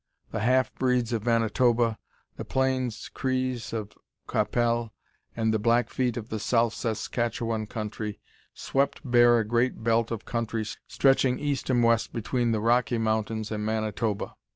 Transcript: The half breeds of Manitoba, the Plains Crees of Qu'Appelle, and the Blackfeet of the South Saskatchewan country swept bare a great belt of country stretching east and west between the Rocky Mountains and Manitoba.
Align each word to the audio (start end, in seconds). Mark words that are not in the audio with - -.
The 0.31 0.39
half 0.39 0.73
breeds 0.73 1.13
of 1.13 1.27
Manitoba, 1.27 1.99
the 2.35 2.43
Plains 2.43 3.07
Crees 3.13 3.71
of 3.71 3.91
Qu'Appelle, 4.27 4.89
and 5.37 5.53
the 5.53 5.59
Blackfeet 5.59 6.17
of 6.17 6.29
the 6.29 6.39
South 6.39 6.73
Saskatchewan 6.73 7.67
country 7.67 8.19
swept 8.51 9.01
bare 9.05 9.37
a 9.37 9.45
great 9.45 9.83
belt 9.83 10.09
of 10.09 10.25
country 10.25 10.65
stretching 10.87 11.37
east 11.37 11.69
and 11.69 11.83
west 11.83 12.13
between 12.13 12.51
the 12.51 12.59
Rocky 12.61 12.97
Mountains 12.97 13.51
and 13.51 13.63
Manitoba. 13.63 14.33